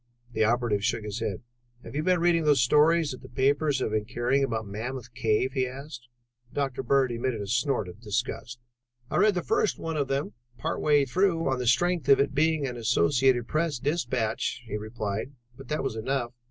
[0.33, 1.43] The operative shook his head.
[1.83, 5.53] "Have you been reading those stories that the papers have been carrying about Mammoth Cave?"
[5.53, 6.07] he asked.
[6.51, 6.81] Dr.
[6.81, 8.57] Bird emitted a snort of disgust.
[9.11, 12.33] "I read the first one of them part way through on the strength of its
[12.33, 16.33] being an Associated Press dispatch," he replied, "but that was enough.